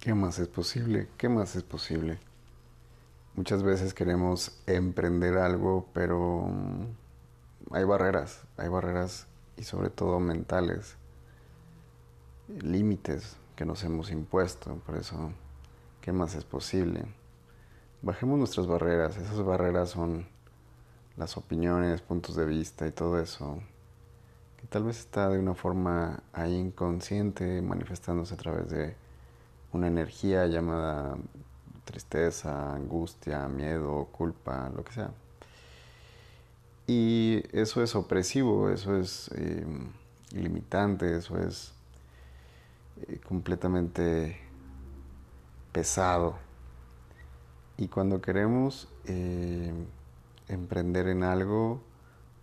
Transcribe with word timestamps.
¿Qué 0.00 0.14
más 0.14 0.38
es 0.38 0.48
posible? 0.48 1.08
¿Qué 1.18 1.28
más 1.28 1.56
es 1.56 1.62
posible? 1.62 2.18
Muchas 3.34 3.62
veces 3.62 3.92
queremos 3.92 4.58
emprender 4.66 5.36
algo, 5.36 5.88
pero 5.92 6.46
mm, 6.48 7.74
hay 7.74 7.84
barreras, 7.84 8.40
hay 8.56 8.70
barreras 8.70 9.26
y 9.58 9.64
sobre 9.64 9.90
todo 9.90 10.18
mentales, 10.18 10.96
límites 12.48 13.36
que 13.56 13.66
nos 13.66 13.84
hemos 13.84 14.10
impuesto. 14.10 14.76
Por 14.86 14.96
eso, 14.96 15.32
¿qué 16.00 16.12
más 16.12 16.34
es 16.34 16.44
posible? 16.44 17.04
Bajemos 18.00 18.38
nuestras 18.38 18.66
barreras. 18.66 19.18
Esas 19.18 19.44
barreras 19.44 19.90
son 19.90 20.26
las 21.18 21.36
opiniones, 21.36 22.00
puntos 22.00 22.36
de 22.36 22.46
vista 22.46 22.86
y 22.86 22.90
todo 22.90 23.20
eso, 23.20 23.58
que 24.62 24.66
tal 24.66 24.84
vez 24.84 24.98
está 24.98 25.28
de 25.28 25.38
una 25.38 25.54
forma 25.54 26.22
ahí 26.32 26.56
inconsciente 26.56 27.60
manifestándose 27.60 28.32
a 28.32 28.38
través 28.38 28.70
de 28.70 29.09
una 29.72 29.86
energía 29.86 30.46
llamada 30.46 31.16
tristeza, 31.84 32.74
angustia, 32.74 33.48
miedo, 33.48 34.08
culpa, 34.12 34.70
lo 34.74 34.84
que 34.84 34.92
sea. 34.92 35.10
Y 36.86 37.42
eso 37.52 37.82
es 37.82 37.94
opresivo, 37.94 38.70
eso 38.70 38.96
es 38.96 39.30
eh, 39.34 39.64
limitante, 40.32 41.16
eso 41.16 41.38
es 41.38 41.72
eh, 43.08 43.18
completamente 43.26 44.36
pesado. 45.72 46.36
Y 47.76 47.88
cuando 47.88 48.20
queremos 48.20 48.88
eh, 49.06 49.72
emprender 50.48 51.08
en 51.08 51.22
algo 51.22 51.80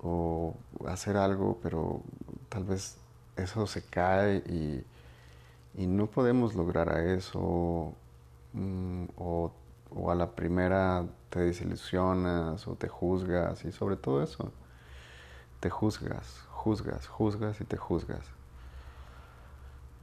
o 0.00 0.54
hacer 0.86 1.16
algo, 1.16 1.58
pero 1.62 2.02
tal 2.48 2.64
vez 2.64 2.98
eso 3.36 3.66
se 3.66 3.82
cae 3.82 4.36
y 4.46 4.84
y 5.76 5.86
no 5.86 6.06
podemos 6.06 6.54
lograr 6.54 6.88
a 6.90 7.04
eso 7.14 7.94
mm, 8.52 9.04
o, 9.16 9.52
a 10.08 10.14
la 10.14 10.34
primera 10.34 11.06
te 11.30 11.40
desilusionas 11.40 12.66
o 12.66 12.74
te 12.74 12.88
juzgas 12.88 13.64
y 13.64 13.72
sobre 13.72 13.96
todo 13.96 14.22
eso, 14.22 14.52
te 15.60 15.70
juzgas, 15.70 16.46
juzgas, 16.50 17.06
juzgas 17.06 17.60
y 17.60 17.64
te 17.64 17.76
juzgas. 17.76 18.26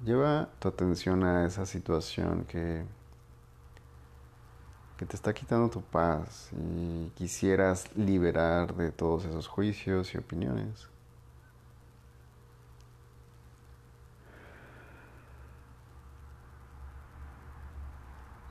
Lleva 0.04 0.50
tu 0.60 0.68
atención 0.68 1.24
a 1.24 1.46
esa 1.46 1.66
situación 1.66 2.46
que, 2.46 2.84
que 4.98 5.06
te 5.06 5.16
está 5.16 5.34
quitando 5.34 5.70
tu 5.70 5.82
paz 5.82 6.50
y 6.54 7.10
quisieras 7.16 7.96
liberar 7.96 8.76
de 8.76 8.92
todos 8.92 9.26
esos 9.26 9.48
juicios 9.48 10.14
y 10.16 10.18
opiniones. 10.18 10.90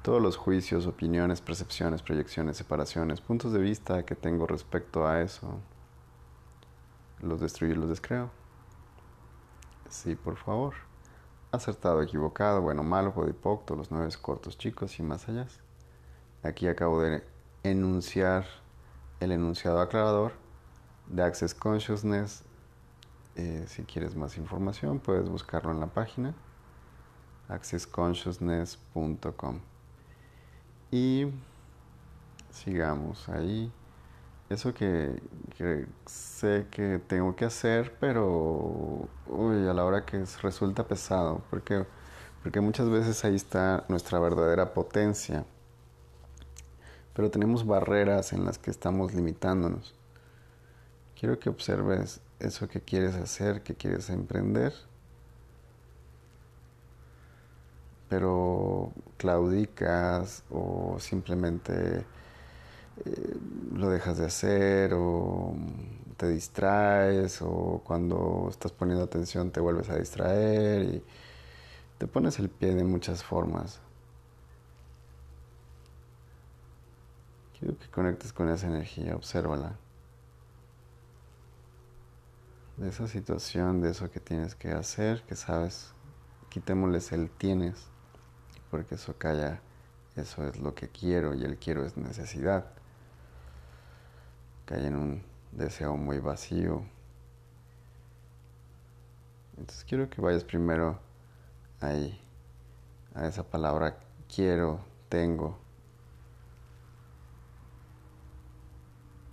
Todos 0.02 0.22
los 0.22 0.36
juicios, 0.36 0.86
opiniones, 0.86 1.40
percepciones, 1.40 2.02
proyecciones, 2.02 2.56
separaciones, 2.56 3.20
puntos 3.20 3.52
de 3.52 3.58
vista 3.58 4.04
que 4.04 4.14
tengo 4.14 4.46
respecto 4.46 5.04
a 5.06 5.20
eso, 5.20 5.58
los 7.20 7.40
destruyo 7.40 7.74
y 7.74 7.76
los 7.76 7.90
descreo. 7.90 8.30
Sí, 9.88 10.14
por 10.14 10.36
favor. 10.36 10.74
Acertado, 11.52 12.00
equivocado, 12.00 12.62
bueno, 12.62 12.82
malo, 12.82 13.12
podipocto, 13.12 13.76
los 13.76 13.90
nueve 13.90 14.08
cortos 14.22 14.56
chicos 14.56 14.98
y 14.98 15.02
más 15.02 15.28
allá. 15.28 15.46
Aquí 16.42 16.66
acabo 16.68 17.02
de 17.02 17.22
enunciar 17.62 18.46
el 19.18 19.32
enunciado 19.32 19.80
aclarador 19.80 20.32
de 21.08 21.22
Access 21.22 21.54
Consciousness. 21.54 22.44
Eh, 23.36 23.64
si 23.66 23.82
quieres 23.82 24.16
más 24.16 24.38
información, 24.38 25.00
puedes 25.00 25.28
buscarlo 25.28 25.72
en 25.72 25.80
la 25.80 25.88
página 25.88 26.34
accessconsciousness.com. 27.48 29.60
Y 30.90 31.26
sigamos 32.50 33.28
ahí. 33.28 33.72
Eso 34.48 34.74
que, 34.74 35.22
sé 36.06 36.66
que 36.70 37.00
tengo 37.06 37.36
que 37.36 37.44
hacer, 37.44 37.96
pero 38.00 39.08
a 39.28 39.74
la 39.74 39.84
hora 39.84 40.04
que 40.04 40.24
resulta 40.42 40.88
pesado, 40.88 41.42
porque, 41.50 41.86
porque 42.42 42.60
muchas 42.60 42.88
veces 42.90 43.24
ahí 43.24 43.36
está 43.36 43.84
nuestra 43.88 44.18
verdadera 44.18 44.74
potencia, 44.74 45.44
pero 47.14 47.30
tenemos 47.30 47.64
barreras 47.64 48.32
en 48.32 48.44
las 48.44 48.58
que 48.58 48.72
estamos 48.72 49.14
limitándonos. 49.14 49.94
Quiero 51.18 51.38
que 51.38 51.48
observes 51.50 52.20
eso 52.40 52.68
que 52.68 52.80
quieres 52.80 53.14
hacer, 53.14 53.62
que 53.62 53.74
quieres 53.76 54.10
emprender 54.10 54.72
pero 58.10 58.92
claudicas 59.20 60.44
o 60.48 60.96
simplemente 60.98 62.06
eh, 63.04 63.36
lo 63.74 63.90
dejas 63.90 64.16
de 64.16 64.24
hacer 64.24 64.94
o 64.94 65.54
te 66.16 66.26
distraes 66.28 67.42
o 67.42 67.82
cuando 67.84 68.46
estás 68.48 68.72
poniendo 68.72 69.04
atención 69.04 69.50
te 69.50 69.60
vuelves 69.60 69.90
a 69.90 69.96
distraer 69.96 70.84
y 70.84 71.04
te 71.98 72.06
pones 72.06 72.38
el 72.38 72.48
pie 72.48 72.74
de 72.74 72.84
muchas 72.84 73.22
formas. 73.22 73.80
Quiero 77.58 77.78
que 77.78 77.88
conectes 77.88 78.32
con 78.32 78.48
esa 78.48 78.68
energía, 78.68 79.16
obsérvala. 79.16 79.76
De 82.78 82.88
esa 82.88 83.06
situación, 83.06 83.82
de 83.82 83.90
eso 83.90 84.10
que 84.10 84.20
tienes 84.20 84.54
que 84.54 84.70
hacer, 84.70 85.22
que 85.24 85.36
sabes, 85.36 85.92
quitémosles 86.48 87.12
el 87.12 87.28
tienes 87.28 87.89
porque 88.70 88.94
eso 88.94 89.16
calla, 89.18 89.60
eso 90.16 90.46
es 90.46 90.58
lo 90.58 90.74
que 90.74 90.88
quiero 90.88 91.34
y 91.34 91.44
el 91.44 91.58
quiero 91.58 91.84
es 91.84 91.96
necesidad. 91.96 92.66
Cae 94.66 94.86
en 94.86 94.96
un 94.96 95.22
deseo 95.52 95.96
muy 95.96 96.18
vacío. 96.18 96.84
Entonces 99.58 99.84
quiero 99.84 100.08
que 100.08 100.20
vayas 100.20 100.44
primero 100.44 100.98
ahí, 101.80 102.20
a 103.14 103.26
esa 103.26 103.42
palabra 103.42 103.98
quiero, 104.34 104.80
tengo. 105.08 105.58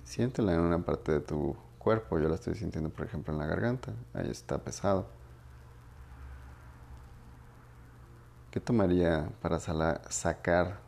Siéntela 0.04 0.54
en 0.54 0.62
una 0.62 0.80
parte 0.80 1.12
de 1.12 1.20
tu 1.20 1.56
cuerpo. 1.78 2.18
Yo 2.18 2.28
la 2.28 2.36
estoy 2.36 2.56
sintiendo, 2.56 2.90
por 2.90 3.06
ejemplo, 3.06 3.34
en 3.34 3.40
la 3.40 3.46
garganta. 3.46 3.94
Ahí 4.14 4.30
está 4.30 4.58
pesado. 4.58 5.17
¿Qué 8.58 8.62
tomaría 8.62 9.30
para 9.40 9.60
sacar 9.60 10.80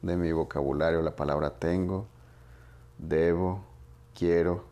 de 0.00 0.16
mi 0.16 0.32
vocabulario 0.32 1.02
la 1.02 1.14
palabra 1.14 1.50
tengo, 1.50 2.06
debo, 2.96 3.62
quiero, 4.14 4.64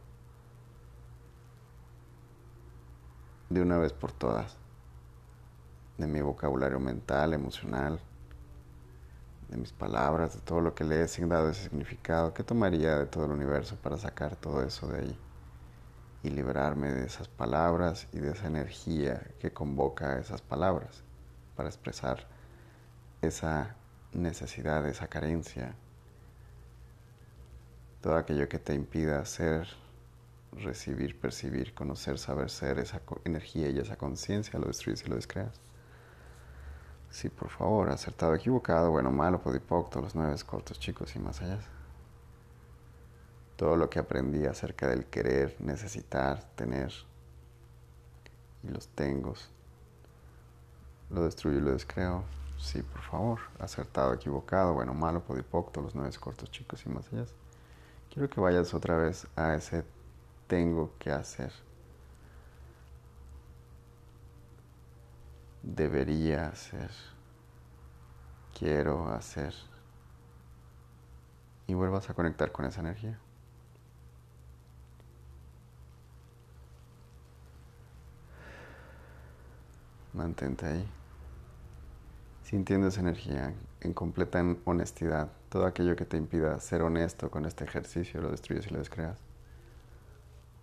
de 3.50 3.60
una 3.60 3.76
vez 3.76 3.92
por 3.92 4.12
todas? 4.12 4.56
De 5.98 6.06
mi 6.06 6.22
vocabulario 6.22 6.80
mental, 6.80 7.34
emocional, 7.34 8.00
de 9.50 9.58
mis 9.58 9.74
palabras, 9.74 10.32
de 10.32 10.40
todo 10.40 10.62
lo 10.62 10.74
que 10.74 10.84
le 10.84 11.02
he 11.02 11.26
dado 11.26 11.50
ese 11.50 11.64
significado. 11.64 12.32
¿Qué 12.32 12.44
tomaría 12.44 12.96
de 12.96 13.04
todo 13.04 13.26
el 13.26 13.32
universo 13.32 13.76
para 13.76 13.98
sacar 13.98 14.36
todo 14.36 14.62
eso 14.62 14.88
de 14.88 15.00
ahí? 15.00 15.18
Y 16.22 16.30
liberarme 16.30 16.94
de 16.94 17.04
esas 17.04 17.28
palabras 17.28 18.08
y 18.14 18.20
de 18.20 18.30
esa 18.30 18.46
energía 18.46 19.20
que 19.38 19.52
convoca 19.52 20.18
esas 20.18 20.40
palabras 20.40 21.02
para 21.54 21.68
expresar 21.68 22.37
esa 23.22 23.76
necesidad, 24.12 24.86
esa 24.86 25.08
carencia, 25.08 25.74
todo 28.00 28.16
aquello 28.16 28.48
que 28.48 28.58
te 28.58 28.74
impida 28.74 29.24
ser, 29.24 29.68
recibir, 30.52 31.18
percibir, 31.18 31.74
conocer, 31.74 32.18
saber 32.18 32.50
ser, 32.50 32.78
esa 32.78 33.00
energía 33.24 33.68
y 33.70 33.78
esa 33.78 33.96
conciencia, 33.96 34.58
lo 34.58 34.66
destruyes 34.66 35.04
y 35.04 35.08
lo 35.08 35.16
descreas. 35.16 35.60
Sí, 37.10 37.28
por 37.28 37.48
favor, 37.48 37.90
acertado, 37.90 38.34
equivocado, 38.34 38.90
bueno, 38.90 39.10
malo, 39.10 39.40
podipocto, 39.40 40.00
los 40.00 40.14
nueve 40.14 40.36
cortos, 40.46 40.78
chicos 40.78 41.14
y 41.16 41.18
más 41.18 41.40
allá. 41.40 41.58
Todo 43.56 43.76
lo 43.76 43.90
que 43.90 43.98
aprendí 43.98 44.46
acerca 44.46 44.88
del 44.88 45.06
querer, 45.06 45.56
necesitar, 45.58 46.44
tener 46.54 46.92
y 48.62 48.68
los 48.68 48.88
tengo, 48.88 49.34
lo 51.10 51.24
destruyo 51.24 51.58
y 51.58 51.62
lo 51.62 51.72
descreo. 51.72 52.24
Sí, 52.58 52.82
por 52.82 53.00
favor. 53.02 53.40
Acertado, 53.58 54.12
equivocado, 54.12 54.74
bueno, 54.74 54.94
malo, 54.94 55.22
podipocto, 55.22 55.80
los 55.80 55.94
nueve 55.94 56.10
cortos 56.20 56.50
chicos 56.50 56.84
y 56.84 56.88
más 56.90 57.10
allá. 57.12 57.24
Quiero 58.12 58.28
que 58.28 58.40
vayas 58.40 58.74
otra 58.74 58.96
vez 58.96 59.26
a 59.36 59.54
ese 59.54 59.84
tengo 60.48 60.92
que 60.98 61.10
hacer. 61.10 61.52
Debería 65.62 66.48
hacer. 66.48 66.90
Quiero 68.58 69.08
hacer. 69.08 69.54
Y 71.66 71.74
vuelvas 71.74 72.08
a 72.10 72.14
conectar 72.14 72.50
con 72.50 72.64
esa 72.64 72.80
energía. 72.80 73.18
Mantente 80.12 80.66
ahí. 80.66 80.97
Sintiendo 82.48 82.86
esa 82.86 83.00
energía 83.00 83.52
en 83.82 83.92
completa 83.92 84.42
honestidad. 84.64 85.28
Todo 85.50 85.66
aquello 85.66 85.94
que 85.96 86.06
te 86.06 86.16
impida 86.16 86.58
ser 86.60 86.80
honesto 86.80 87.30
con 87.30 87.44
este 87.44 87.64
ejercicio 87.64 88.22
lo 88.22 88.30
destruyes 88.30 88.66
y 88.66 88.70
lo 88.70 88.78
descreas. 88.78 89.18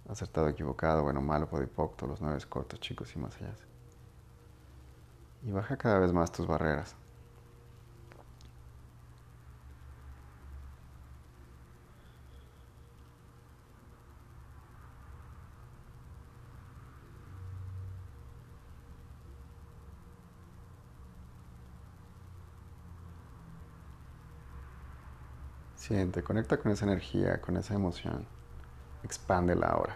Acertado, 0.10 0.50
equivocado, 0.50 1.04
bueno, 1.04 1.22
malo, 1.22 1.48
podipocto, 1.48 2.08
los 2.08 2.22
nueve 2.22 2.40
cortos, 2.50 2.80
chicos 2.80 3.16
y 3.16 3.20
más 3.20 3.36
allá. 3.36 3.54
Y 5.44 5.52
baja 5.52 5.78
cada 5.78 6.00
vez 6.00 6.12
más 6.12 6.32
tus 6.32 6.48
barreras. 6.48 6.96
Siente, 25.88 26.24
conecta 26.24 26.58
con 26.58 26.72
esa 26.72 26.86
energía, 26.86 27.40
con 27.40 27.58
esa 27.58 27.76
emoción. 27.76 28.26
Expándela 29.04 29.68
ahora. 29.68 29.96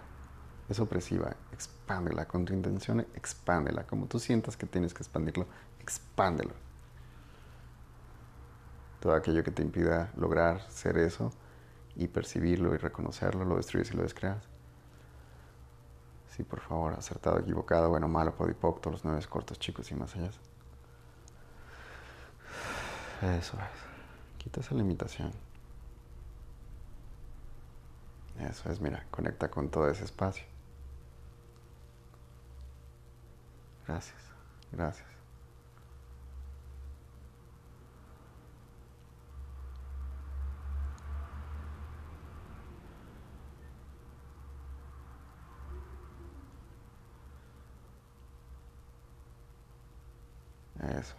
Es 0.70 0.80
opresiva, 0.80 1.36
expándela. 1.52 2.28
Con 2.28 2.46
tu 2.46 2.54
intención, 2.54 3.00
expándela. 3.16 3.88
Como 3.88 4.06
tú 4.06 4.20
sientas 4.20 4.56
que 4.56 4.68
tienes 4.68 4.94
que 4.94 5.02
expandirlo, 5.02 5.48
expándelo. 5.80 6.54
Todo 9.00 9.16
aquello 9.16 9.44
que 9.44 9.50
te 9.50 9.64
impida 9.64 10.12
lograr 10.16 10.62
ser 10.70 10.96
eso 11.00 11.32
y 11.96 12.08
percibirlo 12.08 12.76
y 12.76 12.78
reconocerlo, 12.78 13.44
lo 13.44 13.58
destruyes 13.58 13.90
y 13.92 13.98
lo 13.98 14.04
descreas. 14.04 14.44
Sí, 16.36 16.44
por 16.44 16.60
favor, 16.60 16.94
acertado, 16.94 17.40
equivocado, 17.40 17.90
bueno, 17.90 18.08
malo, 18.08 18.36
podipocto, 18.36 18.92
los 18.92 19.04
nueve 19.04 19.26
cortos, 19.28 19.58
chicos 19.58 19.90
y 19.90 19.96
más 19.96 20.16
allá. 20.16 20.30
Eso 23.24 23.58
es. 23.58 24.38
Quita 24.38 24.60
esa 24.60 24.76
limitación. 24.76 25.49
Eso 28.40 28.72
es, 28.72 28.80
mira, 28.80 29.06
conecta 29.12 29.50
con 29.50 29.70
todo 29.70 29.90
ese 29.90 30.06
espacio. 30.06 30.46
Gracias, 33.86 34.16
gracias. 34.72 35.08
Eso 50.82 50.98
es. 50.98 51.16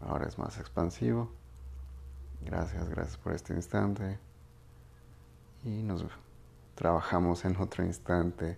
Ahora 0.00 0.26
es 0.26 0.38
más 0.38 0.58
expansivo. 0.58 1.30
Gracias, 2.40 2.88
gracias 2.88 3.16
por 3.18 3.34
este 3.34 3.54
instante. 3.54 4.18
Y 5.64 5.82
nos 5.82 6.02
vemos 6.02 6.25
trabajamos 6.76 7.44
en 7.44 7.56
otro 7.56 7.84
instante. 7.84 8.56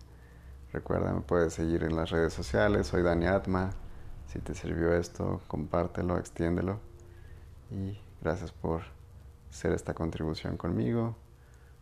Recuerda, 0.73 1.15
me 1.15 1.23
puedes 1.23 1.55
seguir 1.55 1.85
en 1.85 1.97
las 1.97 2.11
redes 2.11 2.35
sociales. 2.35 2.89
Soy 2.89 3.03
Dani 3.03 3.27
Atma. 3.27 3.71
Si 4.27 4.41
te 4.41 4.55
sirvió 4.55 4.93
esto, 4.93 5.41
compártelo, 5.49 6.19
extiéndelo. 6.19 6.79
Y 7.71 7.99
gracias 8.21 8.53
por 8.53 8.83
ser 9.51 9.73
esta 9.73 9.95
contribución 9.95 10.59
conmigo. 10.59 11.17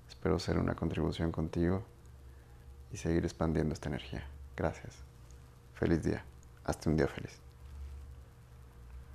Espero 0.09 0.39
ser 0.39 0.59
una 0.59 0.77
contribución 0.77 1.33
contigo 1.33 1.83
y 2.93 2.99
seguir 2.99 3.25
expandiendo 3.25 3.75
esta 3.75 3.89
energía. 3.89 4.25
Gracias. 4.57 4.95
Feliz 5.75 6.05
día. 6.05 6.25
Hasta 6.65 6.89
un 6.89 6.97
día 6.97 7.09
feliz. 7.09 7.46